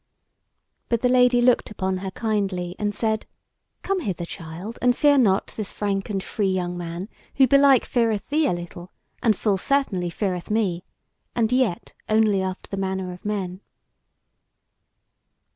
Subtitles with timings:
[0.89, 3.27] But the Lady looked upon her kindly and said:
[3.83, 8.27] "Come hither, child, and fear not this frank and free young man, who belike feareth
[8.29, 8.89] thee a little,
[9.21, 10.83] and full certainly feareth me;
[11.35, 13.61] and yet only after the manner of men."